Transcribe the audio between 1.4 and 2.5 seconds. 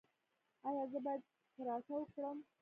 کراټه وکړم؟